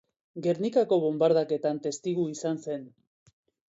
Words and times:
Gernikako 0.47 0.99
bonbardaketan 1.05 1.85
testigu 1.87 2.29
izan 2.35 2.63
zen. 2.69 2.93